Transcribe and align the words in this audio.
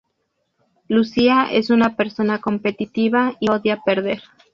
Lucía 0.87 1.49
es 1.51 1.69
una 1.69 1.95
persona 1.95 2.41
competitiva 2.41 3.37
y 3.39 3.51
odia 3.51 3.83
perder. 3.85 4.23